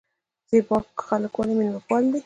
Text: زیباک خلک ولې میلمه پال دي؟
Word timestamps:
زیباک 0.49 0.85
خلک 1.07 1.33
ولې 1.39 1.53
میلمه 1.57 1.81
پال 1.87 2.03
دي؟ 2.11 2.19